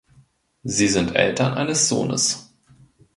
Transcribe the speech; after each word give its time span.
Sie 0.63 0.87
sind 0.87 1.15
Eltern 1.15 1.53
eines 1.53 1.87
Sohnes. 1.87 2.51